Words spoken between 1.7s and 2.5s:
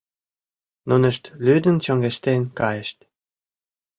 чоҥештен